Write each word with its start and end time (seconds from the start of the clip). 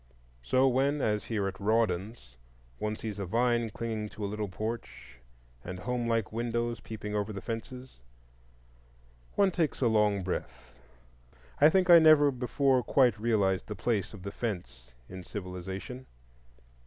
So 0.41 0.67
when, 0.67 0.99
as 0.99 1.25
here 1.25 1.47
at 1.47 1.59
Rawdon's, 1.59 2.35
one 2.79 2.95
sees 2.95 3.19
a 3.19 3.27
vine 3.27 3.69
clinging 3.69 4.09
to 4.09 4.25
a 4.25 4.25
little 4.25 4.47
porch, 4.47 5.19
and 5.63 5.77
home 5.81 6.07
like 6.07 6.31
windows 6.33 6.79
peeping 6.79 7.13
over 7.13 7.31
the 7.31 7.39
fences, 7.39 7.99
one 9.35 9.51
takes 9.51 9.79
a 9.79 9.85
long 9.87 10.23
breath. 10.23 10.73
I 11.59 11.69
think 11.69 11.91
I 11.91 11.99
never 11.99 12.31
before 12.31 12.81
quite 12.81 13.19
realized 13.19 13.67
the 13.67 13.75
place 13.75 14.11
of 14.11 14.23
the 14.23 14.31
Fence 14.31 14.91
in 15.07 15.23
civilization. 15.23 16.07